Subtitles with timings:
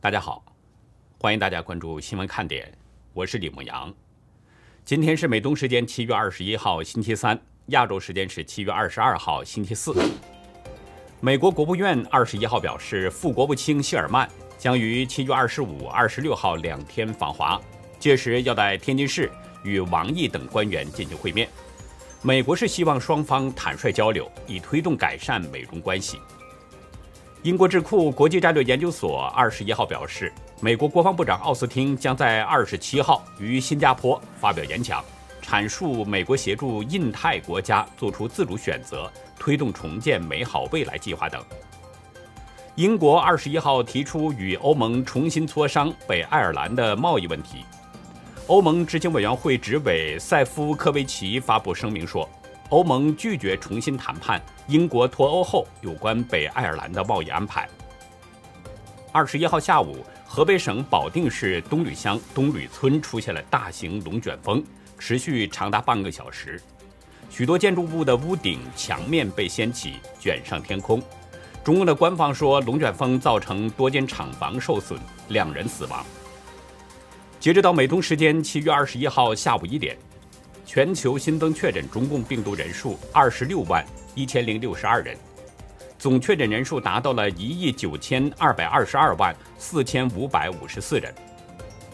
[0.00, 0.44] 大家好，
[1.18, 2.72] 欢迎大家关注新闻看点，
[3.12, 3.92] 我是李牧阳。
[4.84, 7.36] 今天是美东时间七月二十一号星期三，
[7.66, 9.92] 亚洲时间是七月二十二号星期四。
[11.18, 17.60] 美国国务院二十一号表示，副国务卿谢尔曼将于七月二十五、二十六号两天访华，
[17.98, 19.28] 届时要在天津市
[19.64, 21.48] 与王毅等官员进行会面。
[22.22, 26.20] 美国是希望双方坦率交流，以推动改善美中关系。
[27.44, 35.04] 英国智库国际战略研究所二十一号表示，美国国防部长奥斯汀将在二十七号于新加坡发表演讲，
[35.40, 41.40] 阐述美国协助印太国家做出自主选择、推动重建美好未来计划等。
[42.74, 47.64] 英国二十一号提出与欧盟重新磋商北爱尔兰的贸易问题。
[48.48, 52.28] 欧盟执行委员会执委塞夫科维奇发布声明说。
[52.70, 57.66] 欧盟拒绝重新谈判英国脱欧后有关北爱尔兰的贸易安排。
[59.10, 64.62] 二十一号下午，河北省保定市东吕乡东吕村出现了大型龙卷风，
[64.98, 66.60] 持续长达半个小时，
[67.30, 71.02] 许多建筑物的屋顶、墙面被掀起，卷上天空。
[71.64, 76.04] 中共的官方说，龙卷风造成多间厂房受损，两人死亡。
[77.40, 79.96] 截止到美东时间七月二十一号下午一点。
[80.68, 83.82] 全球新增确诊中共病毒人数二十六万
[84.14, 85.16] 一千零六十二人，
[85.98, 91.10] 总确诊人数达到了一亿九千二百二十二万四千五百五十四人，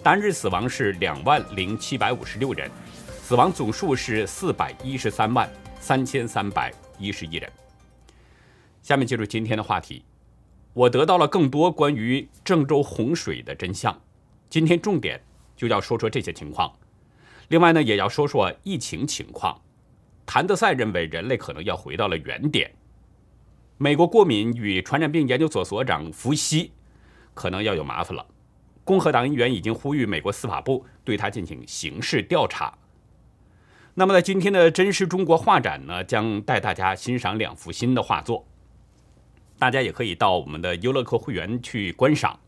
[0.03, 2.69] 单日死亡是两万零七百五十六人，
[3.23, 7.49] 死亡总数是四百一十三万三千三百一十一人。
[8.83, 10.05] 下面进入今天的话题，
[10.73, 13.97] 我得到了更多关于郑州洪水的真相，
[14.51, 15.23] 今天重点
[15.57, 16.75] 就要说说这些情况。
[17.49, 19.61] 另外呢，也要说说疫情情况。
[20.27, 22.75] 谭德赛认为，人类可能要回到了原点。
[23.77, 26.73] 美国过敏与传染病研究所所长福西
[27.35, 28.25] 可能要有麻烦了。
[28.85, 32.79] 共和党议员已经呼吁美国司法部对他进行刑事调查。
[33.95, 38.47] 那么，在今天的真实中国画展呢，将带大家欣赏两幅新的画作。
[39.59, 42.41] 大家也可以到我们的优乐客会员去观赏。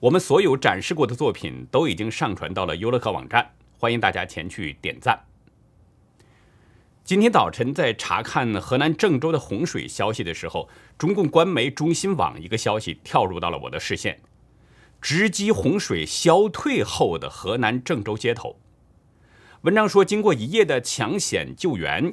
[0.00, 3.52] 我们所有展示过的作品都已经上传到了优乐客网站。
[3.86, 5.16] 欢迎大家前去点赞。
[7.04, 14.18] 今天早晨在查看河南郑州的洪水消息的时候，中共官媒中新网一个消息跳入到了我的视线：
[15.00, 18.56] 直击洪水消退后的河南郑州街头。
[19.60, 22.12] 文章说，经过一夜的抢险救援，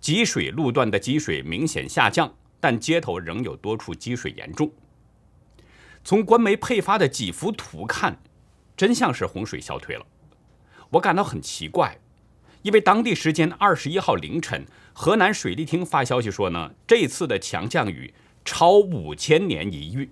[0.00, 4.72] 积水路段的积水明显下降，但街头仍有多处积水严重。
[6.02, 8.18] 从官媒配发的几幅图看，
[8.74, 10.06] 真像是洪水消退了。
[10.90, 11.98] 我感到很奇怪，
[12.62, 18.12] 因为当地时间二十一号凌晨，河南水利厅发消息说呢，这次的强降雨
[18.44, 20.10] 超五千年一遇，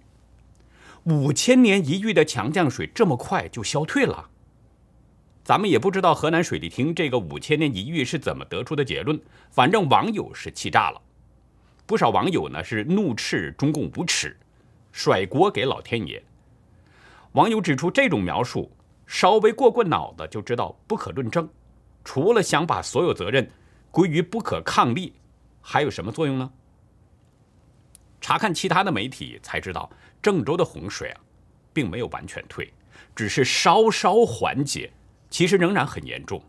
[1.05, 4.31] 五千年一遇的强降水这么快就消退了。
[5.43, 9.19] 咱们也不知道河南水利厅这个五千年一遇是怎么得出的结论，
[9.51, 11.01] 反正网友是气炸了，
[11.87, 14.37] 不少网友呢是怒斥中共无耻，
[14.93, 16.23] 甩锅给老天爷。
[17.33, 18.71] 网友指出，这种描述。
[19.09, 21.49] 稍微过过脑子就知道不可论证，
[22.05, 23.51] 除了想把所有责任
[23.91, 25.15] 归于不可抗力，
[25.63, 26.51] 还有什么作用呢？
[28.21, 31.21] 查看其他的媒体才知道，郑州的洪水啊，
[31.73, 32.71] 并没有完全退，
[33.17, 34.93] 只是稍稍缓解，
[35.31, 36.43] 其实仍然很严重。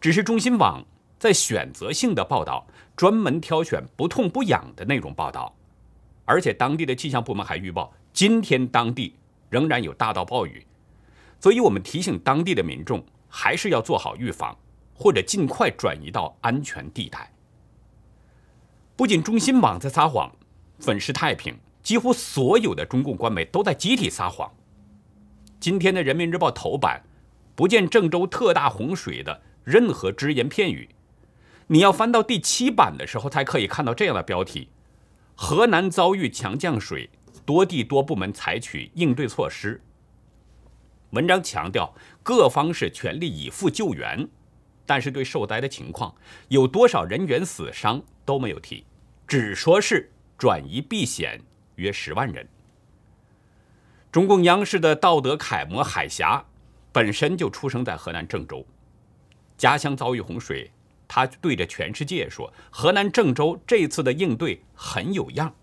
[0.00, 0.84] 只是中新网
[1.18, 2.64] 在选择性的报道，
[2.94, 5.52] 专门挑选不痛不痒的内容报道，
[6.24, 9.16] 而且当地的气象部门还预报，今天当地
[9.50, 10.64] 仍然有大到暴雨。
[11.42, 14.56] 所以我们提醒当地的民众，还是要做好预防，
[14.94, 17.32] 或者尽快转移到安全地带。
[18.94, 20.30] 不仅中新网在撒谎，
[20.78, 24.52] 粉饰太平，几乎所有的中共官媒都在集体撒谎。
[25.58, 27.02] 今天的《人民日报》头版，
[27.56, 30.90] 不见郑州特大洪水的任何只言片语。
[31.66, 34.68] 你要翻到第七版的时候，才可以看到这样的标题：
[35.34, 37.10] 河南遭遇强降水，
[37.44, 39.80] 多地多部门采取应对措施。
[41.12, 44.26] 文章强调各方是全力以赴救援，
[44.86, 46.14] 但是对受灾的情况
[46.48, 48.86] 有多少人员死伤都没有提，
[49.26, 51.38] 只说是转移避险
[51.74, 52.48] 约十万人。
[54.10, 56.42] 中共央视的道德楷模海霞
[56.92, 58.66] 本身就出生在河南郑州，
[59.58, 60.70] 家乡遭遇洪水，
[61.06, 65.54] 他对着全世界说：“河南郑州这次的应对很有样。”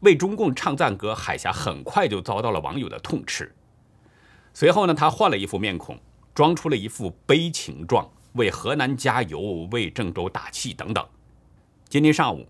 [0.00, 3.52] 为中共唱赞歌，海霞很快就遭到了网友的痛斥。
[4.54, 5.98] 随后呢，他换了一副面孔，
[6.34, 11.04] 装出了一副悲情状，为河南加油，为郑州打气等等。
[11.88, 12.46] 今天上午，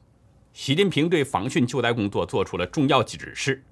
[0.53, 3.65] 习近平对防汛救灾工作做出了重要指示，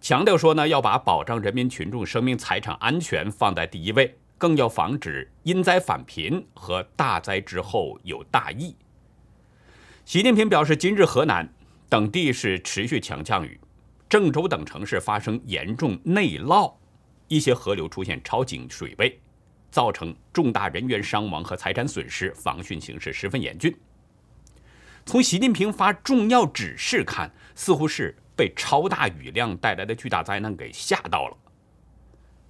[0.00, 8.76] 强调说呢，要把保障人民群众生命财产安全放在第一位，更要防止因灾返贫和大灾之后有大疫。
[10.04, 11.52] 习近平表示，今日河南
[11.88, 13.58] 等地是持续强降雨，
[14.08, 16.74] 郑州等城市发生严重内涝，
[17.30, 19.16] 一些河流出现超警水位，
[19.70, 23.72] 造成重大人员伤亡和财产损失，防汛形势十分严峻。
[25.06, 31.36] 从习近平发重要指示看，似乎是被超大雨量带来的巨大灾难给吓到了。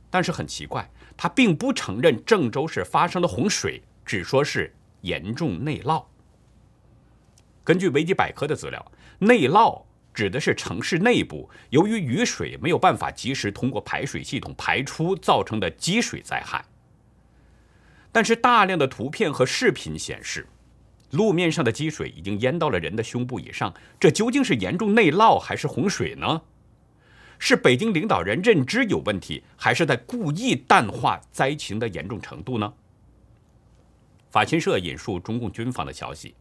[0.09, 6.03] 但是很奇怪，他并不承认郑州市发生了洪水，只说是严重内涝。
[7.63, 16.65] 根据维基百科的资料，内涝指的是城市内部由于雨水没有办法及时通过排水系统排出造成的积水灾害。
[18.13, 20.47] 但是大量的图片和视频显示。
[21.13, 26.43] 路面上的积水已经淹到了人的胸部以上，这究竟是严重内涝还是洪水呢？
[27.37, 32.73] 是北京领导人认知有问题，还是在故意淡化灾情的严重程度呢？
[34.31, 36.37] 法新社引述中共军方的消息，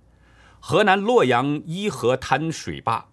[0.60, 3.08] 河南洛阳伊河滩水坝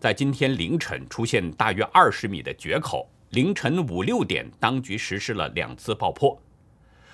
[0.00, 6.40] 在今天凌晨出现大约二十米的决口，凌晨五六点，当局实施了两次爆破。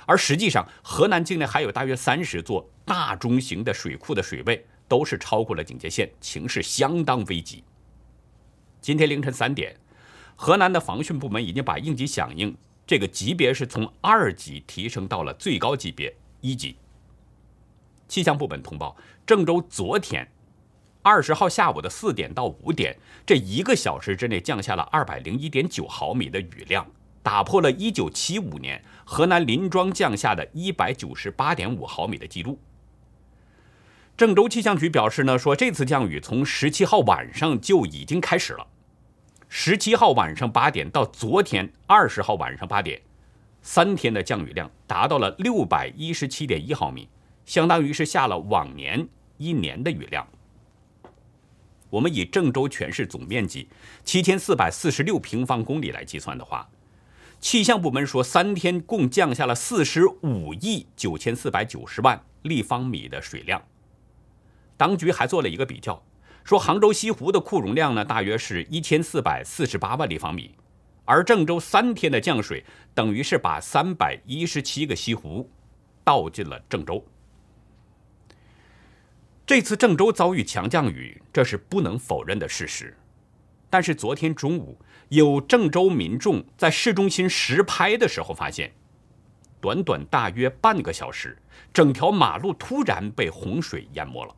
[0.07, 7.65] 而实际上，河南境内还有大约三十座大中型的水库的水位都是超过了警戒线，情势相当危急。
[8.81, 9.75] 今天凌晨三点，
[10.37, 12.57] 河南的防汛部门已经把应急响应
[12.87, 16.77] 这个级别是从二级提升到了最高级别一级。
[18.07, 18.97] 气象部门通报，
[19.27, 20.25] 郑州昨天
[21.07, 26.85] 二十号下午的四点到五点，这一个小时之内降下了二百零一点九毫米的雨量。
[27.23, 32.59] 打破了1975年河南林庄降下的198.5毫米的记录。
[34.17, 38.67] 郑州气象局表示呢，说这次降雨从十七号晚上就已经开始了。
[39.49, 43.01] 十七号晚上八点到昨天二十号晚上八点，
[43.63, 47.09] 三天的降雨量达到了617.1毫米，
[47.45, 49.07] 相当于是下了往年
[49.37, 50.27] 一年的雨量。
[51.91, 53.69] 我们以郑州全市总面积
[54.05, 56.69] 7446平方公里来计算的话，
[57.41, 63.63] 气象部门说，三天共降下了四十五亿九千四百九十万立方米的水量。
[64.77, 66.03] 当局还做了一个比较，
[66.45, 70.55] 说杭州西湖的库容量呢，大约是一千四百四十八万立方米，
[71.05, 75.49] 而郑州三天的降水，等于是把三百一十七个西湖
[76.03, 77.05] 倒进了郑州。
[79.47, 82.97] 这次郑州遭遇强降雨，这是不能否认的事实。
[83.71, 84.77] 但是昨天中午。
[85.11, 88.73] 有郑州民众在市中心实拍的时候发现，
[89.61, 91.39] 短短大约半个小时，
[91.73, 94.35] 整条马路突然被洪水淹没了。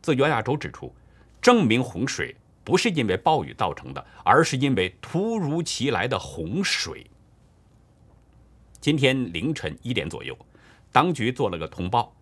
[0.00, 0.92] 自由亚洲指出，
[1.40, 2.34] 证明洪水
[2.64, 7.06] 不是因为暴雨造成的，而是因为突如其来的洪水。
[8.80, 10.36] 今天凌晨一点左右，
[10.90, 12.12] 当局做了个通报，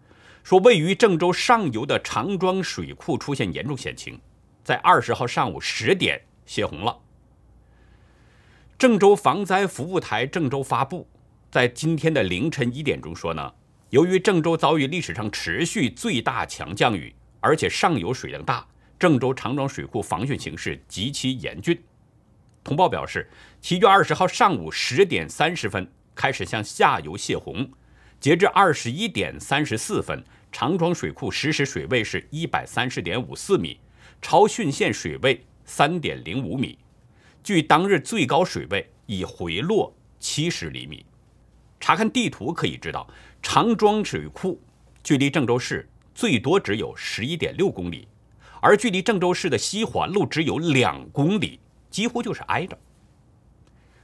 [0.42, 4.20] 说位于郑州上游的长庄水库出现严重险情，
[4.64, 6.98] 在二十号上午十点泄洪了。
[8.78, 11.06] 郑州防灾服务台郑州发布，
[11.50, 13.52] 在今天的凌晨一点钟说呢，
[13.90, 18.66] 由于郑州遭遇历史上持续最大强降雨，而且上游水量大，
[18.98, 21.78] 郑州长庄水库防汛形势极其严峻。
[22.64, 23.28] 通报表示，
[23.60, 27.70] 七月二十号上午十点三十分开始向下游泄洪，
[28.20, 30.22] 截至二十一点三十四分，
[30.52, 33.80] 长庄水库实时水位是一百三十点五四米，
[34.20, 36.78] 超汛线水位三点零五米。
[37.42, 41.06] 距当日最高水位已回落七十厘米。
[41.80, 43.08] 查看地图可以知道，
[43.40, 44.60] 长庄水库
[45.02, 48.06] 距离郑州市最多只有十一点六公里，
[48.60, 51.58] 而距离郑州市的西环路只有两公里，
[51.88, 52.78] 几乎就是挨着。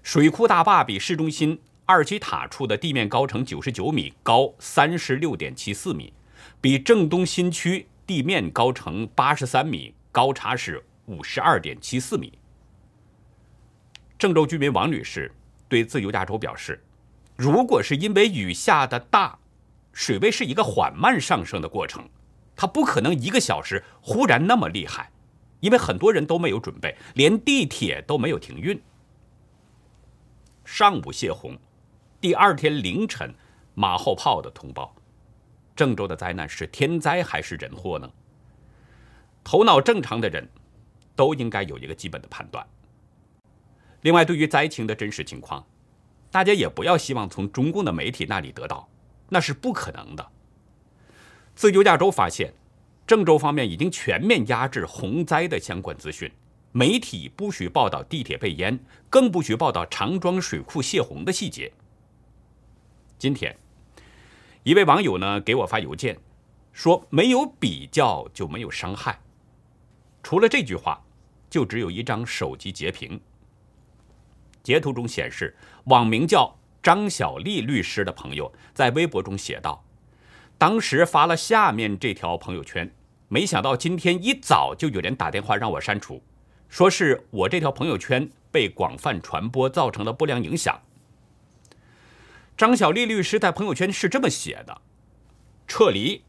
[0.02, 6.12] 水库大坝比市中心二级塔处的地面高程九十九米，高三十六点七四米，
[6.60, 12.36] 比郑东新区地面高程八十三米，高差是五十二点七四米。
[14.18, 15.30] 郑州居民王女士
[15.68, 16.82] 对自由亚洲表示
[17.38, 19.38] ：“如果是因为雨下的大，
[19.92, 22.08] 水位是一个缓慢上升的过程，
[22.56, 25.12] 它不可能一个小时忽然那么厉害，
[25.60, 28.82] 因为很多人都没有准备，连地铁都没有停运。
[30.64, 31.56] 上午泄洪，
[32.26, 33.32] 第二天凌晨
[33.74, 34.92] 马后炮的通报，
[35.76, 38.10] 郑州的灾难是天灾还是人祸呢？
[39.44, 40.48] 头脑正常的人
[41.14, 42.66] 都应该有一个基本的判断。”
[44.02, 45.64] 另外，对于灾情的真实情况，
[46.28, 48.88] 大家也不要希望从中共的媒体那里得到，
[49.28, 50.28] 那是不可能的。
[51.54, 52.52] 自由亚洲发现，
[53.06, 56.28] 郑州方面已经全面压制洪灾的相关资讯，
[56.72, 58.76] 媒体不许报道地铁被淹，
[59.08, 61.70] 更不许报道长庄水库泄洪的细节。
[63.18, 63.56] 今天，
[64.62, 66.18] 一位网友呢给我发邮件，
[66.70, 69.18] 说没有比较就没有伤害。
[70.22, 71.02] 除了这句话，
[71.48, 73.18] 就只有一张手机截屏。
[74.62, 79.82] 截图中显示，网名叫张小丽律师的朋友在微博中写道
[80.58, 82.92] ：“当时发了下面这条朋友圈，
[83.28, 86.22] 没想到今天一早就有人打电话让我删除。”
[86.68, 90.78] 说是我这条朋友圈被广泛传播，造成了不良影响。
[92.56, 94.80] 张小丽律师在朋友圈是这么写的
[95.68, 96.22] ：“撤离，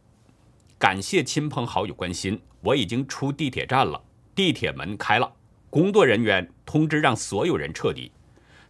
[0.77, 4.03] 感谢亲朋好友关心，我已经出地铁站了，
[4.35, 5.33] 地铁门开了，
[5.69, 8.11] 工作人员通知让所有人撤离。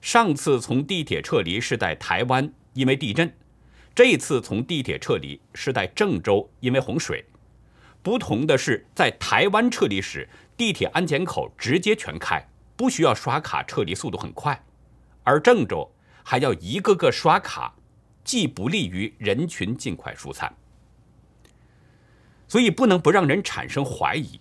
[0.01, 3.27] 上次从地铁撤离是在台湾，因为地震；
[3.95, 7.25] 这次从地铁撤离是在郑州，因为洪水。
[8.03, 12.43] 不同的是，在台湾撤离时。”地铁安检口直接全开，
[12.75, 14.55] 不需要刷卡，撤离速度很快；
[15.23, 15.91] 而郑州
[16.29, 17.73] 还要一个个刷卡，
[18.21, 20.53] 既不利于人群尽快疏散，
[22.49, 24.37] 所以不能不让人产生怀疑：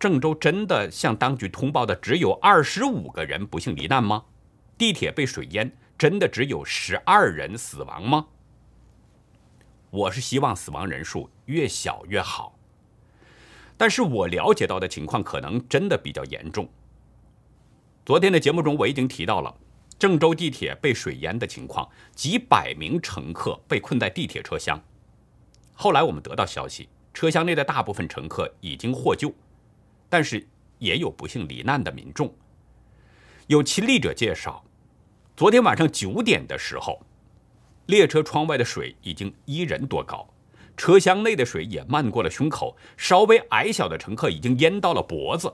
[0.00, 4.24] 郑州真的向当局通报的只有二十五个人不幸罹难吗？
[4.76, 8.26] 地铁被水淹真的只有十二人死亡吗？
[9.90, 12.58] 我是希望死亡人数越小越好。
[13.76, 16.68] 但是我了解到的情况可能真的比较严重。
[18.04, 19.54] 昨天的节目中我已经提到了
[19.98, 24.78] 郑州地铁被水淹的情况，几百名乘客被困在地铁车厢。
[25.72, 29.32] 后来我们得到消息，车厢内的大部分乘客已经获救，
[30.10, 30.46] 但是
[30.78, 32.32] 也有不幸罹难的民众。
[33.46, 34.62] 有亲历者介绍，
[35.34, 37.00] 昨天晚上九点的时候，
[37.86, 40.28] 列车窗外的水已经一人多高。
[40.76, 45.50] 车厢内的水也漫过了胸口，稍微矮小的乘客已经淹到了脖子。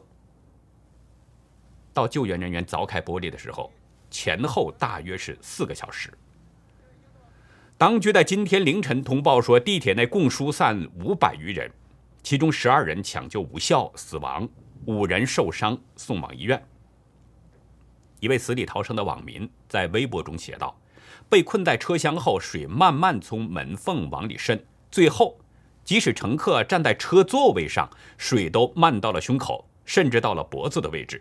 [1.92, 3.70] 到救援人员凿开玻璃的时候，
[4.12, 6.12] 前后大约是四个小时。
[7.76, 11.68] 当局在今天凌晨通报说，地铁内共疏散五百余人，
[12.22, 14.48] 其中十二人抢救无效死亡，
[14.84, 16.62] 五人受伤送往医院。
[18.20, 20.78] 一位死里逃生的网民在微博中写道
[21.28, 25.40] ：“被困在车厢后，水慢慢从门缝往里渗。”最后，
[25.82, 31.20] 即使乘客站在车座位上，水都漫到了胸口，甚至到了脖子的位置。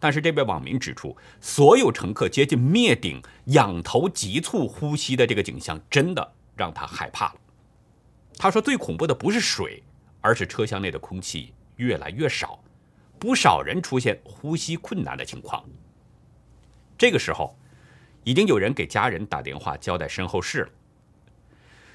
[0.00, 7.34] 但是这位网民指出，所有乘客接近灭顶、仰头急促呼吸的这个景象，真的让他害怕了。
[8.38, 9.82] 他说：“最恐怖的不是水，
[10.20, 12.62] 而是车厢内的空气越来越少，
[13.18, 15.64] 不少人出现呼吸困难的情况。”
[16.96, 17.58] 这个时候，
[18.22, 20.70] 已经有人给家人打电话交代身后事了。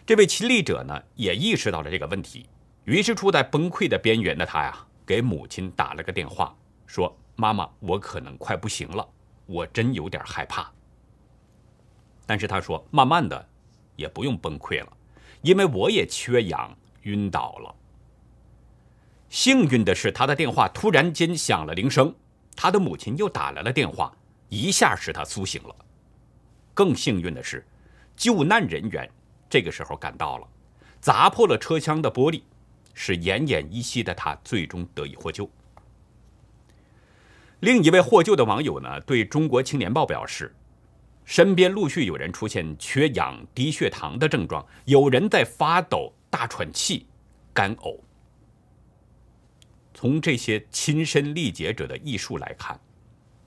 [0.05, 2.49] 这位亲历者呢，也意识到了这个问题，
[2.83, 6.53] 于是处在崩溃的边缘的他呀，给母亲打了个电话，
[6.85, 9.07] 说：“妈妈，我可能快不行了，
[9.45, 10.71] 我真有点害怕。”
[12.25, 13.49] 但是他说：“慢慢的，
[13.95, 14.97] 也不用崩溃了，
[15.41, 17.75] 因为我也缺氧晕倒了。”
[19.29, 22.13] 幸运的是，他的电话突然间响了铃声，
[22.55, 24.15] 他的母亲又打来了电话，
[24.49, 25.75] 一下使他苏醒了。
[26.73, 27.65] 更幸运的是，
[28.15, 29.09] 救难人员。
[29.49, 30.47] 这个时候赶到了，
[31.01, 32.43] 砸破了车厢的玻璃，
[32.93, 35.49] 使奄奄一息的他最终得以获救。
[37.63, 40.53] 另一位获救的网友呢，对中国青年报表示，
[41.23, 47.07] 身边陆续有人出现缺氧、低血糖的症状，有人在发抖、大喘气、
[47.53, 47.97] 干呕。
[49.93, 52.77] 从这些亲身历劫者的忆述来看，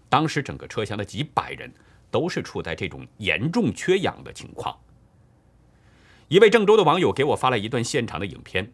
[0.09, 1.71] 当时整个车厢的几百人
[2.11, 4.75] 都是处在这种严重缺氧的情况。
[6.29, 8.73] 一位郑州的网友给我发了一段现场的影片，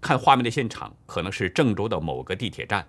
[0.00, 2.88] 看画面的现场可能是郑州的某个地铁站，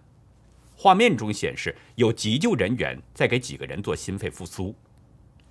[0.82, 4.76] 画面中显示有急救人员在给几个人做心肺复苏，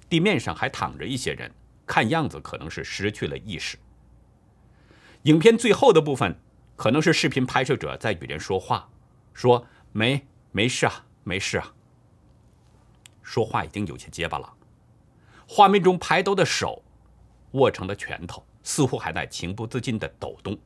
[0.09, 1.49] 地面上还躺着一些人，
[1.87, 3.79] 看样子可能是失去了意识。
[5.23, 6.37] 影片最后的部分
[6.75, 8.91] 可能是视频拍摄者在与人说话，
[9.33, 10.21] 说没
[10.51, 11.73] 没事啊，没事啊，
[13.23, 14.53] 说话已经有些结巴了。
[15.47, 16.83] 画面中拍到的手。
[17.53, 20.59] 握成了拳头，似乎还在情不自禁地抖动。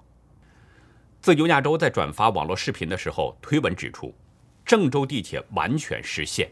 [1.20, 4.14] 自由亚洲在转发网络视频的时候，推文指出，
[4.64, 6.50] 郑州地铁完全失陷，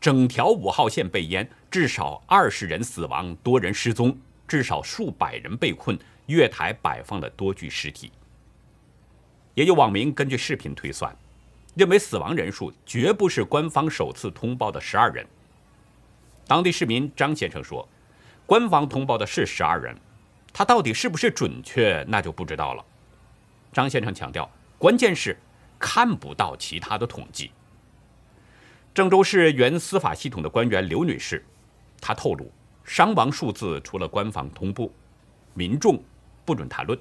[0.00, 8.12] 整条五号线被淹，至少二十人死亡，多人失踪，至少数百人被困，月台摆放了多具尸体。
[9.54, 11.14] 也有网民根据视频推算，
[11.74, 15.26] 认为死亡人数绝不是官方首次通报的十二人。
[16.46, 17.86] 当地市民张先生说。
[18.46, 19.94] 官方通报的是十二人，
[20.54, 22.82] 他到底是不是准确，那就不知道了。
[23.74, 25.36] 张先生强调，关键是
[25.78, 27.50] 看不到其他的统计。
[28.94, 31.44] 郑州市原司法系统的官员刘女士，
[32.00, 32.50] 她透露，
[32.84, 34.88] 伤亡数字除了官方通报，
[35.54, 36.02] 民众
[36.44, 36.98] 不准谈论。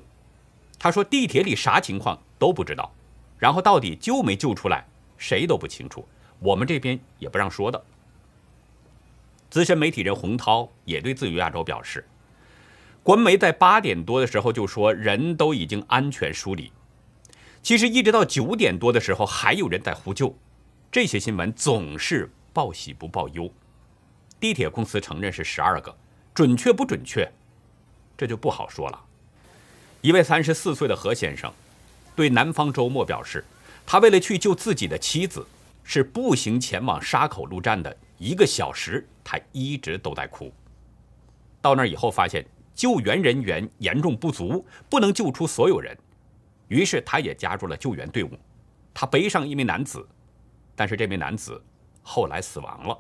[0.78, 2.94] 她说地铁里啥情况都不知道，
[3.40, 4.86] 然后到底救没救出来，
[5.18, 6.08] 谁都不清楚，
[6.40, 7.84] 我们这边也不让说的。
[9.50, 12.06] 资深媒体人洪涛也对自由亚洲表示，
[13.02, 16.72] 官媒在八点多的时候就说人都已经安全梳理，
[17.62, 20.36] 其实一直到九点多的时候还有人在呼救，
[20.92, 23.52] 这些新闻总是报喜不报忧。
[24.40, 25.96] 地铁公司承认是十二个，
[26.34, 27.30] 准确不准确，
[28.18, 29.04] 这就不好说了。
[30.02, 31.52] 一位三十四岁的何先生
[32.16, 33.44] 对南方周末表示，
[33.86, 35.46] 他为了去救自己的妻子，
[35.84, 37.96] 是步行前往沙口路站的。
[38.18, 40.52] 一个小时，他一直都在哭。
[41.62, 45.98] 到那以后，发现救援人员严重不足，不能救出所有人，
[46.68, 48.32] 于是他也加入了救援队伍。
[48.94, 50.08] 他背上一名男子，
[50.76, 51.62] 但是这名男子
[52.02, 53.00] 后来死亡了。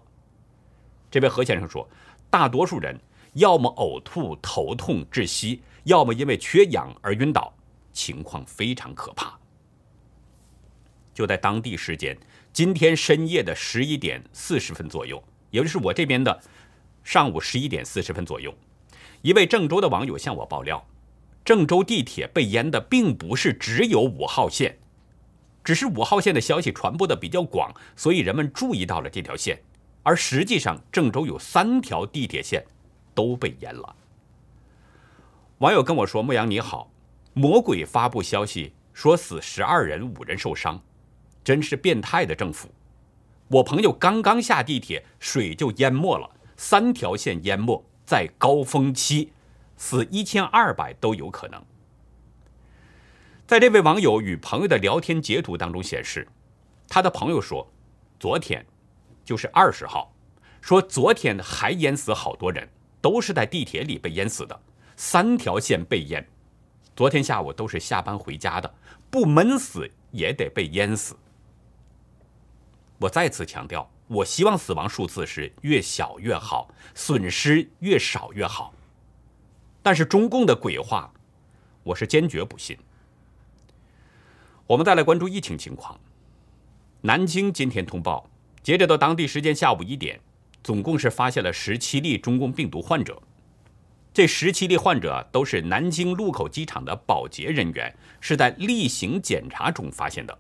[1.10, 1.88] 这位何先生说，
[2.30, 3.00] 大多数人
[3.34, 7.54] 要么呕吐、头痛、窒息，要么因为缺氧而晕倒，
[7.92, 9.38] 情况非常可怕。
[11.14, 12.18] 就在当地时间。
[12.54, 16.42] 今天深夜的十一点四十分左右，也就是我这边的
[17.04, 18.52] 上午十一点四十分左右，
[19.22, 20.84] 一位郑州的网友向我爆料，
[21.48, 24.78] 郑州地铁被淹的并不是只有五号线，
[25.64, 29.58] 只是五号线的消息传播的比较广，所以人们注意到了这条线，
[30.04, 32.66] 而实际上郑州有三条地铁线
[33.16, 33.96] 都被淹了。
[35.60, 36.92] 网友跟我说：“牧羊你好，
[37.34, 40.78] 魔鬼发布消息说死十二人，五人受伤。”
[41.46, 42.68] 真是变态的政府！
[43.48, 49.32] 我朋友刚刚下地铁，水就淹没了，三条线淹没，在高峰期，
[49.78, 51.64] 死一千二百都有可能。
[53.46, 56.28] 在这位网友与朋友的聊天截图当中显示，
[56.90, 57.66] 他的朋友说，
[58.20, 58.66] 昨天
[59.24, 60.14] 就是二十号，
[60.60, 62.68] 说昨天还淹死好多人，
[63.00, 64.60] 都是在地铁里被淹死的，
[64.98, 66.28] 三条线被淹，
[66.94, 68.74] 昨天下午都是下班回家的，
[69.10, 71.16] 不闷死也得被淹死。
[73.00, 78.74] 我再次强调，我希望死亡数字是越小越好，损失越少越好。
[79.88, 81.10] 但是中共的鬼话，
[81.82, 82.78] 我是坚决不信。
[84.66, 85.98] 我们再来关注疫情情况。
[87.00, 88.30] 南京今天通报，
[88.62, 90.20] 截止到当地时间下午一点，
[90.62, 93.18] 总共是发现了十七例中共病毒患者。
[94.14, 100.38] 这十七例患者都是南京禄口机场的保洁人员，是在例行检查中发现的。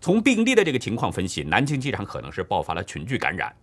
[0.00, 3.54] 从病例的这个情况分析，南京机场可能是爆发了群聚感染，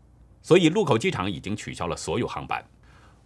[0.43, 2.63] 所以禄口机场已经取消了所有航班。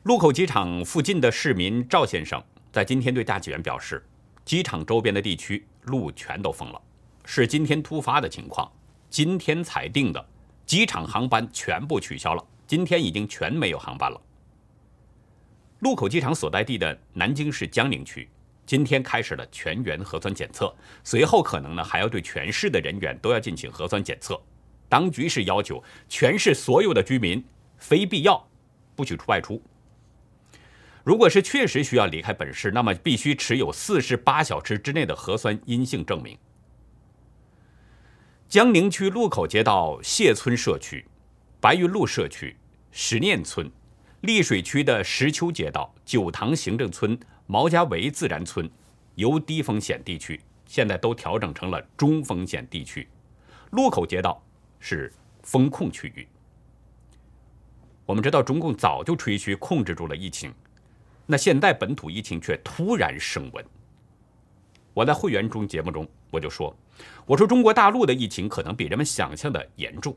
[0.06, 2.40] 禄口机场附近的市民赵先生
[2.72, 4.06] 在今天对大纪元表示，
[4.46, 6.80] 机场周边的地区路全都封了，
[7.26, 8.72] 是今天突发的情况，
[9.10, 10.24] 今天才定的，
[10.64, 14.22] 机场航班全部取消了，今天已经全没有航班了。
[15.80, 18.30] 禄口机场所在地的南京市江宁区。
[18.64, 20.72] 今天开始了全员核酸检测，
[21.04, 24.40] 随后可能呢还要对全市的人员都要进行核酸检测。
[24.88, 27.44] 当局是要求全市所有的居民
[27.80, 28.48] 非必要
[28.96, 29.60] 不许出外出。
[31.06, 36.36] 如果是确实需要离开本市，那么必须持有四十八小时之内的核酸阴性证明。
[38.50, 41.06] 江宁区路口街道谢村社区、
[41.62, 42.58] 白云路社区、
[42.92, 43.72] 石念村、
[44.24, 47.18] 溧水区的石丘街道、九塘行政村。
[47.48, 48.68] 毛家围自然村
[49.14, 53.08] 由低风险地区现在都调整成了中风险地区，
[53.70, 54.44] 路口街道
[54.80, 55.14] 是
[55.44, 56.28] 封控区域。
[58.04, 60.52] 我们知道中共早就吹嘘控制住了疫情，
[61.26, 63.66] 那现在本土疫情却突然升温。
[64.94, 66.76] 我在会员中节目中我就说，
[67.26, 70.16] 我说中国大陆的疫情可能比人们想象的严重，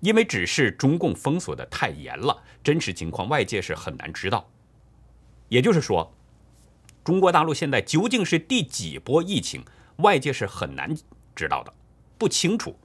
[0.00, 4.48] 因为只是中共封锁的太严了，真实情况外界是很难知道。
[5.48, 6.12] 也就是说。
[7.04, 9.64] 中国大陆现在究竟是第几波疫情？
[9.96, 10.96] 外界是很难
[11.34, 11.74] 知道的，
[12.16, 12.78] 不清楚。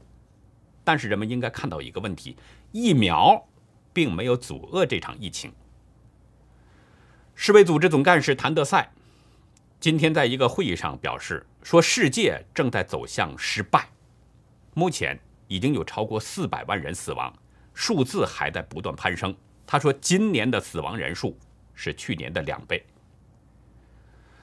[0.84, 2.36] 但是人们应该看到一个问题：
[2.72, 3.48] 疫苗
[3.94, 5.54] 并没有阻遏这场疫情。
[7.40, 8.92] 世卫组织总干事谭德赛
[9.80, 13.88] 今天在一个会议上表示说，世界正在走向失败。
[14.74, 17.32] 目前已经有超过四百万人死亡，
[17.76, 19.34] 数字还在不断攀升。
[19.68, 21.38] 他说，今年的死亡人数
[21.76, 22.84] 是去年的两倍。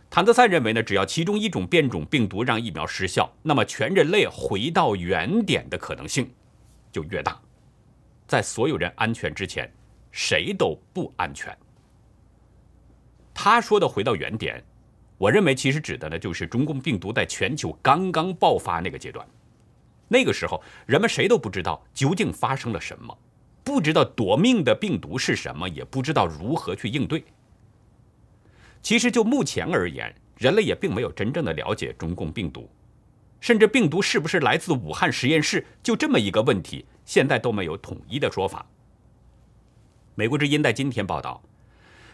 [0.09, 6.33] 谭德赛认为呢，只要其中一种变种病毒让疫苗失效，那么全人类回到原点的可能性
[6.93, 7.37] 就越大。
[8.29, 9.69] 在所有人安全之前，
[10.13, 11.55] 谁都不安全。
[13.35, 14.65] 他说的回到原点，
[15.19, 19.27] 我认为其实指的呢就是中共病毒在全球刚刚爆发那个阶段。
[20.07, 23.19] 那个时候，人们谁都不知道究竟发生了什么，
[23.65, 27.25] 不知道夺命的病毒是什么，也不知道如何去应对。
[28.81, 32.69] 其实就目前而言，人类也并没有真正的了解中共病毒，
[33.41, 38.65] 甚至病毒是不是来自武汉实验室，就这么一个问题，现在都没有统一的说法。
[40.15, 41.43] 美国之音在今天报道，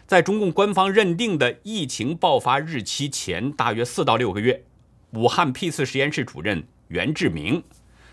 [0.05, 4.63] 在中共官方认定的疫情爆发日期前大约四到六个月，
[5.11, 7.63] 武汉 P 四实验室主任袁志明。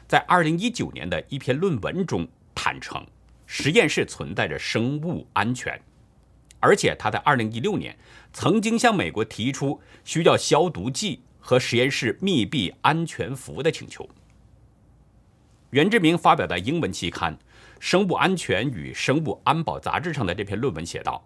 [0.07, 3.05] 在二零一九年的一篇论文中坦诚，
[3.47, 5.79] 实验室存在着生物安全，
[6.61, 7.95] 而且他在二零一六年
[8.33, 14.09] 曾经向美国提出需要消毒剂和实验室密闭安全服的请求。
[15.71, 17.35] 袁志明发表在英文期刊
[17.79, 21.23] 《生物安全与生物安保杂志》上的这篇论文写道：“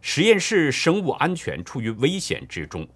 [0.00, 2.86] 实验室生物安全处于危险之中，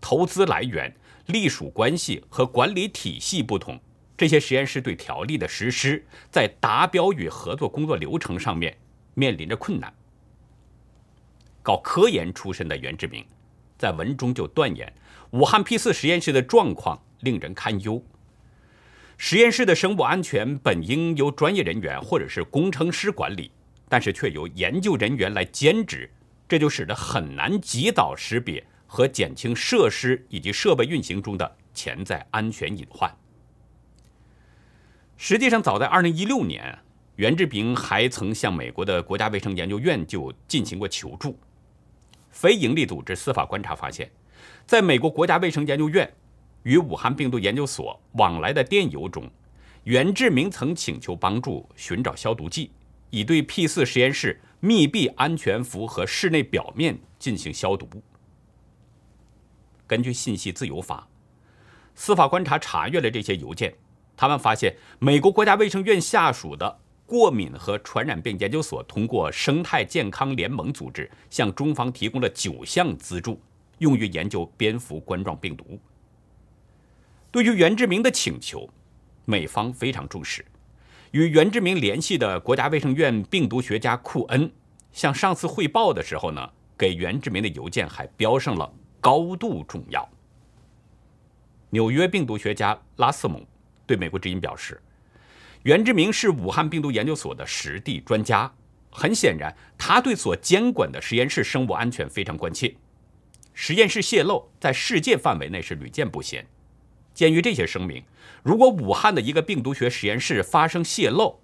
[0.00, 0.94] 投资来源、
[1.26, 3.78] 隶属关系和管理体系不同。”
[4.16, 8.76] 这些实验室对条例的实施，在达标与合作工作流程上面
[9.14, 9.94] 面临着困难。
[11.62, 13.24] 搞科研出身的袁志明，
[13.78, 14.92] 在文中就断言，
[15.30, 18.02] 武汉 P 四实验室的状况令人堪忧。
[19.16, 23.52] 实验室的生物安全本应由专业人员或者是工程师管理，
[23.88, 26.10] 但是却由研究人员来兼职，
[26.48, 33.14] 这就使得很难及早识别和减轻设施以及设备运行中的潜在安全隐患。
[35.16, 36.78] 实际上，早在2016年，
[37.16, 41.38] 袁志平还曾向美国的国家卫生研究院就进行过求助。
[42.30, 44.08] 非营利组织司法观察发现，
[44.64, 46.08] 在美国国家卫生研究院
[46.62, 49.28] 与武汉病毒研究所往来的电邮中，
[49.84, 52.70] 袁志明曾请求帮助寻找消毒剂，
[53.10, 57.88] 以对 P4 实验室密闭安全服和室内表面进行消毒。
[59.86, 61.08] 根据信息自由法，
[61.94, 63.74] 司法观察查阅了这些邮件。
[64.16, 73.40] 他们发现，美国国家卫生院下属的过敏和传染病研究所通过生态健康联盟组织向中方提供了九项资助，
[73.78, 75.78] 用于研究蝙蝠冠状病毒。
[77.30, 78.68] 对于袁志明的请求，
[79.24, 80.44] 美方非常重视。
[81.12, 84.50] 与袁志明联系的国家卫生院病毒学家库恩
[84.92, 90.08] 向上司汇报的时候呢，给袁志明的邮件还标上了高度重要。
[91.70, 93.44] 纽约病毒学家拉斯蒙。
[93.86, 94.78] 对美国之音表示，
[95.62, 98.52] 袁志明是武汉病毒研究所的实地专家，
[98.90, 102.74] 很显然，他对所监管的实验室生物安全非常关切。
[103.54, 106.46] 实验室泄漏在世界范围内是屡见不鲜。
[107.18, 108.00] 鉴于这些声明，
[108.44, 111.40] 如果武汉的一个病毒学实验室发生泄漏，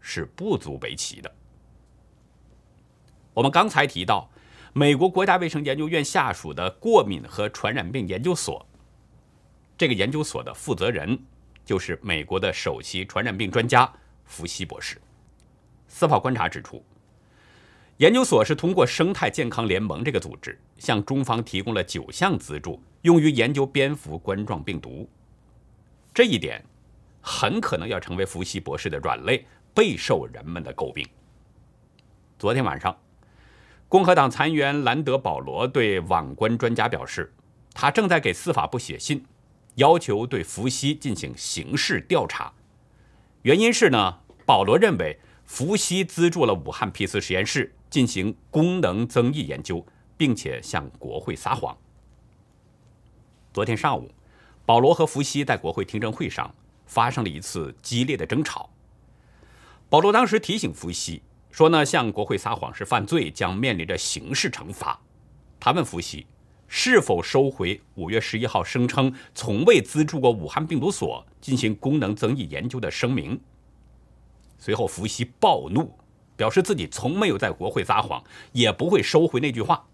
[0.00, 1.32] 是不足为奇的。
[3.32, 4.28] 我们刚才提到，
[4.72, 8.66] 美国国家卫生研究院下属的过敏和传染病研究所，
[9.78, 11.16] 这个研究所的负责人。
[11.64, 13.88] 就是美国的首席传染病专家
[14.24, 15.00] 福西博士。
[15.86, 16.84] 司法观察指出，
[18.02, 25.08] 研究所是通过生态健康联盟这个组织向中方提供了九项资助，用于研究蝙蝠冠状病毒。
[26.12, 26.60] 这一点
[27.20, 31.06] 很可能要成为福西博士的软肋，备受人们的诟病。
[32.40, 32.98] 昨天晚上，
[33.88, 37.32] 共和党参议员兰德·保罗对网关专家表示，
[37.72, 39.24] 他正在给司法部写信。
[39.76, 42.52] 要求对伏羲进行刑事调查，
[43.42, 51.76] 原因是呢，保罗认为伏羲资助了武汉 P 四实验室进行功能增益研究，并且向国会撒谎。
[53.52, 54.10] 昨天上午，
[54.64, 56.52] 保罗和福西在国会听证会上
[56.86, 58.70] 发生了一次激烈的争吵。
[59.90, 64.98] 保罗当时提醒福西说呢，向国会撒谎是犯罪，将面临着刑事惩罚。
[65.60, 66.26] 他问福西。
[66.74, 73.38] 是否收回五月十一号声称从未资助过武汉病毒所进行功能增益研究的声明？
[74.58, 75.94] 随后，福西暴怒，
[76.36, 79.86] 表示自己从没有在国会撒谎，也不会收回那句话。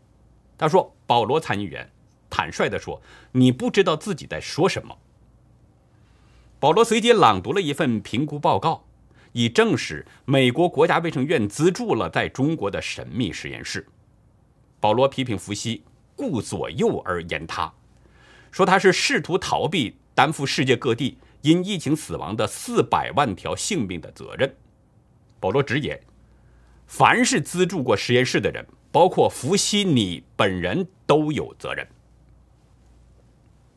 [0.56, 1.90] 他说：“保罗参议员
[2.30, 3.00] 坦率地说，
[3.32, 4.98] 你不知道自己在说什么。”
[6.60, 8.84] 保罗随即朗读了一份评估报告，
[9.32, 13.86] 以证实美国国家卫生院资助了在中国的神秘实验室。
[14.80, 15.84] 保罗批评伏羲。
[16.18, 17.72] 顾左右而言他，
[18.50, 24.52] 说他是试图逃避担负世界各地因疫情死亡的四百万条性命的责任。
[25.38, 26.02] 保罗直言，
[26.88, 31.86] 凡是资助过实验室的人，包括伏羲你本人都有责任。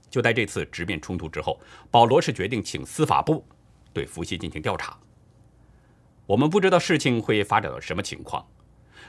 [0.09, 1.59] 就在这次直面冲突之后，
[1.91, 3.45] 保罗是决定请司法部
[3.93, 4.97] 对伏羲进行调查。
[6.25, 8.43] 我们不知道事情会发展到什么情况，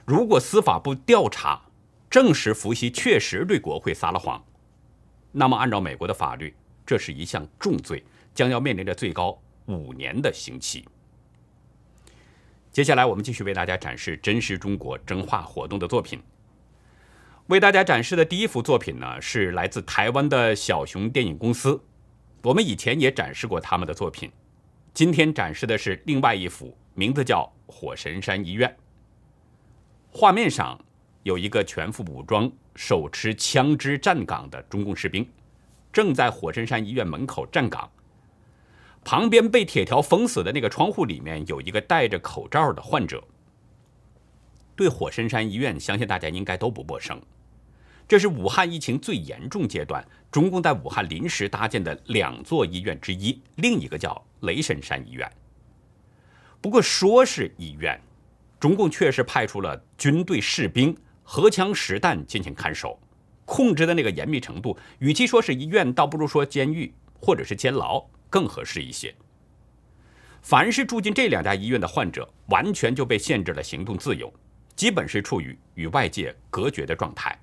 [0.05, 1.63] 如果司法部调查。
[2.11, 4.45] 证实伏羲确实对国会撒了谎，
[5.31, 10.87] 那么按照美国的法律，这是一项重罪，将要面临着最高五年的刑期。
[12.73, 16.19] 接下来，我们继续为大家展示真实中国真话活动的作品。
[17.49, 21.79] 为大家展示的第一幅作品呢，是来自台湾的小熊电影公司。
[22.43, 24.33] 我们以前也展示过他们的作品，
[24.95, 28.67] 今天展示的是另外一幅，名字叫《火神山医院》。
[30.11, 30.83] 画面上
[31.25, 35.29] 有一个全副武装、手持枪支站岗的中共士兵，
[35.93, 37.91] 正在火神山医院门口站岗。
[39.05, 43.23] 旁边被铁条封死的那个窗户里面有一个戴着口罩的患者。
[44.75, 47.21] 对火神山医院，相信大家应该都不陌生。
[48.09, 55.31] 这是武汉疫情最严重阶段，中共在武汉临时搭建的两座医院之一，另一个叫雷神山医院。
[56.61, 58.01] 不过说是医院，
[58.61, 62.99] 中共确实派出了军队士兵、荷枪实弹进行看守，
[63.45, 69.15] 控制的那个严密程度，与其说是医院，倒不如说监狱或者是监牢更合适一些。
[70.41, 74.33] 凡是住进这两家医院的患者，完全就被限制了行动自由。
[74.75, 77.39] 基本是处于与外界隔绝的状态。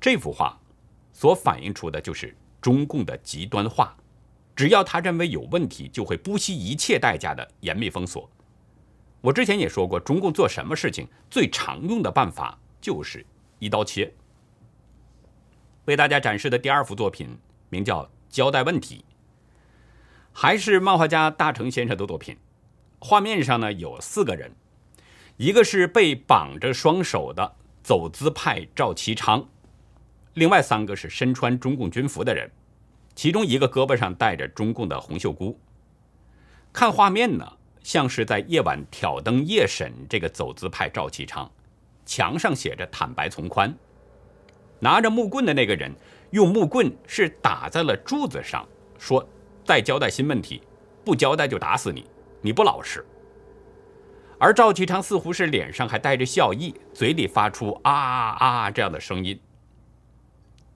[0.00, 0.58] 这幅画
[1.12, 3.94] 所反映出的就是中共的极端化，
[4.56, 8.28] 只要他认为有问题，就会不惜一切代价的严密封锁。
[9.20, 13.24] 我之前也说过，中共做什么事情最常用的办法就是
[13.58, 14.12] 一刀切。
[15.84, 19.04] 为大家展示的第二幅作品名叫《交代问题》，
[20.34, 22.36] 还是漫画家大成先生的作品。
[22.98, 24.52] 画面上呢有四个人。
[25.36, 29.44] 一个是被绑着双手的走资派赵其昌，
[30.34, 32.48] 另外三个是身穿中共军服的人，
[33.16, 35.58] 其中一个胳膊上戴着中共的红袖箍。
[36.72, 41.50] 看画面呢，像是在夜晚挑灯夜审这个走资派赵其昌，
[42.06, 43.74] 墙上写着“坦白从宽”。
[44.78, 45.92] 拿着木棍的那个人
[46.30, 48.64] 用木棍是打在了柱子上，
[49.00, 49.28] 说
[49.64, 50.62] ：“再交代新问题，
[51.04, 52.06] 不交代就打死你，
[52.42, 53.04] 你不老实。”
[54.38, 59.40] 而赵其昌似乎是脸上还带着笑意，嘴里发出啊啊这样的声音。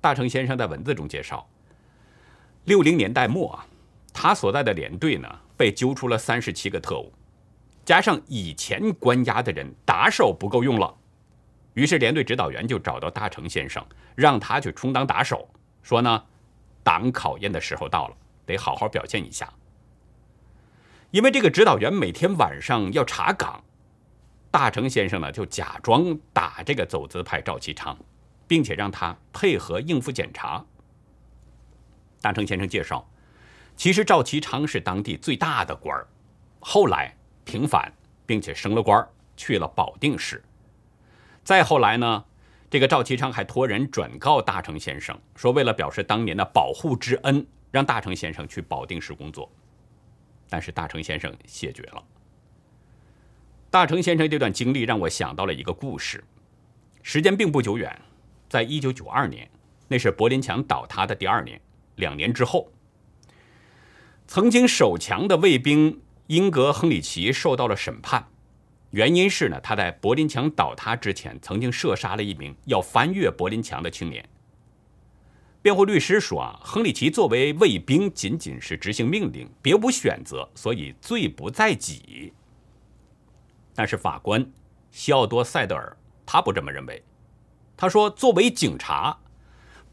[0.01, 1.47] 大成先生在文字中介绍，
[2.65, 3.67] 六零年代末啊，
[4.15, 7.13] 他所在的连队呢被揪出了三十七个特务，
[7.85, 10.95] 加上以前关押的人，打手不够用了，
[11.75, 15.47] 于是连队指导员就找到大成先生，让他去充当打手，
[15.83, 16.25] 说呢，
[16.83, 18.17] 党考验的时候到了，
[18.49, 19.53] 得好好表现一下。
[21.13, 23.63] 因为这个指导员每天晚上要查岗，
[24.51, 27.97] 大成先生呢就假装打这个走资派赵其昌，
[28.47, 30.65] 并且让他配合应付检查。
[32.21, 33.09] 大成先生介绍，
[33.77, 36.07] 其实赵其昌是当地最大的官儿，
[36.61, 37.93] 后来平反
[38.27, 40.43] 并且升了官儿，去了保定市。
[41.45, 42.25] 再后来呢，
[42.69, 49.51] 这个赵其昌还托人转告大成先生，说为了表示当年的保护之恩，让大成先生去保定市工作。
[50.49, 52.03] 但是大成先生谢绝了。
[53.71, 56.25] 大成先生这段经历让我想到了一个故事，
[57.03, 58.01] 时间并不久远，
[58.49, 59.47] 在一九九二年，
[59.89, 61.61] 那是柏林墙倒塌的第二年，
[61.97, 62.73] 两年之后，
[64.27, 68.27] 曾经守墙的卫兵英格·亨里奇受到了审判，
[68.93, 74.27] 原因是呢，他在柏林墙倒塌之前曾经射杀了一名要翻越柏林墙的青年。
[75.61, 82.33] 辩护律师说：“啊，亨利奇作为卫兵，仅仅是执行命令，别无选择，所以罪不在己。”
[83.75, 84.51] 但是法官
[84.91, 87.03] 西奥多·塞德尔他不这么认为。
[87.77, 89.19] 他说：“作为警察，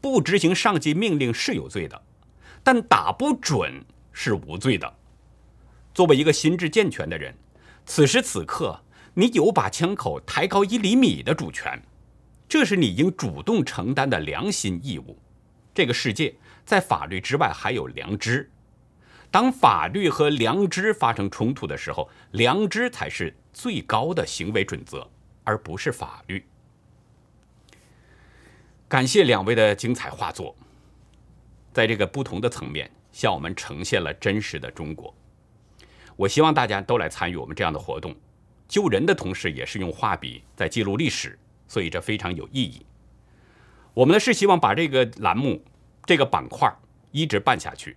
[0.00, 2.00] 不执行上级命令是有罪的，
[2.62, 4.96] 但打不准是无罪的。
[5.92, 7.36] 作为一个心智健全的人，
[7.84, 8.80] 此时此刻，
[9.14, 11.80] 你有把枪口抬高一厘米的主权，
[12.48, 15.18] 这是你应主动承担的良心义务。”
[15.76, 16.34] 这个世界
[16.64, 18.50] 在法律之外还有良知，
[19.30, 25.06] 当法律和良知发生冲突的时候，良知才是最高的行为准则，
[25.44, 26.42] 而不是法律。
[28.88, 30.56] 感谢两位的精彩画作，
[31.74, 35.14] 在这个不同的层面向我们呈现了真实的中国。
[36.16, 38.16] 我希望大家都来参与我们这样的活动，
[38.66, 42.86] 救人的同时也是用画笔在记录历史，所以这非常有意义。
[43.96, 45.58] 我们呢是希望把这个栏目、
[46.04, 46.70] 这个板块
[47.12, 47.96] 一直办下去。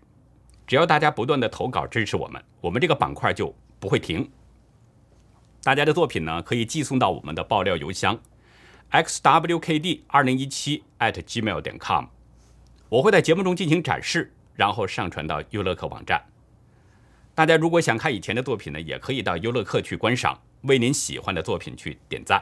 [0.66, 4.32] 只要大家不断的投稿支持我们，我们这个板块就不会停。
[5.62, 8.18] 大家的作品呢可以寄送到我们的爆料邮箱
[8.92, 12.06] xwkd 二零一七 at gmail 点 com，
[12.88, 16.24] 我会在节目中进行展示，然后上传到优乐客网站。
[17.36, 22.42] 大家如果想看以前的作品呢，也可以到优乐客去观赏，为您喜欢的作品去点赞。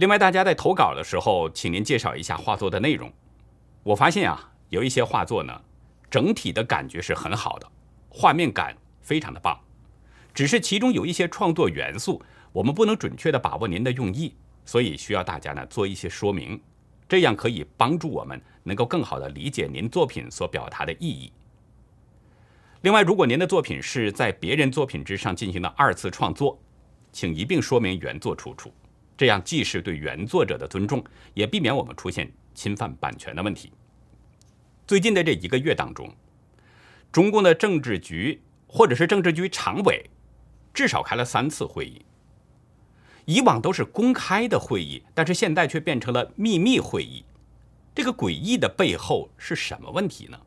[0.00, 3.12] 另外，大家在投稿的时候，请您介绍一下画作的内容。
[3.82, 5.60] 我发现啊，有一些画作呢，
[6.10, 7.70] 整体的感觉是很好的，
[8.08, 9.60] 画面感非常的棒，
[10.32, 14.34] 只是其中有一些创作元素，我们不能准确的把握您的用意，
[14.64, 16.58] 所以需要大家呢做一些说明，
[17.06, 21.30] 这样可以帮助我们能够更好的理解您作品所表达的意义。
[22.80, 26.58] 另外，如果您的作品是在别人作品之上进行的二次创作，
[27.12, 28.72] 请一并说明原作出处，
[29.20, 31.04] 这样既是对原作者的尊重，
[31.34, 33.70] 也避免我们出现侵犯版权的问题。
[34.86, 36.10] 最近的这一个月当中，
[37.12, 40.08] 中共的政治局或者是政治局常委
[40.72, 42.00] 至少开了三次会议。
[43.26, 47.22] 以往都是公开的会议，但是现在却变成了秘密会议，
[47.94, 50.40] 这个诡异的背后是什么问题呢？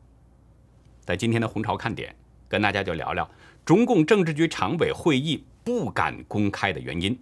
[1.04, 2.12] 在今天的红潮看点。
[2.48, 3.30] 跟大家就聊聊
[3.64, 7.16] 中共政治局常委会议不敢公开的原因。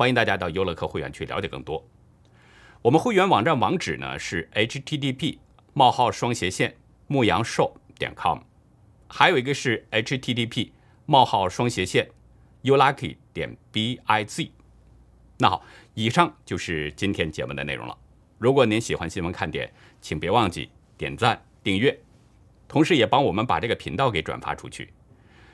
[0.00, 1.86] 欢迎大家到优乐客会员去了解更多。
[2.80, 5.36] 我们会员网站网址呢是 http:
[5.74, 6.74] 冒号双斜线
[7.06, 8.38] 牧羊兽点 com，
[9.08, 10.70] 还有一个是 http:
[11.04, 12.08] 冒号双斜线
[12.62, 14.50] youlucky 点 biz。
[15.36, 17.94] 那好，以上就是今天节目的内容了。
[18.38, 21.94] 如果您喜欢新闻看点，请别忘记点赞订阅。
[22.66, 24.94] 同时，也帮我们把这个频道给转发出去，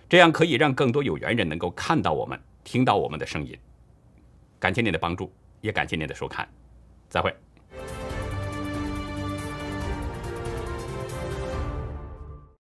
[0.09, 3.59] 这样可以让更多有缘人能够看到我们、听到我们的声音。
[4.59, 6.49] 感谢您的帮助，也感谢您的收看，
[7.09, 7.35] 再会。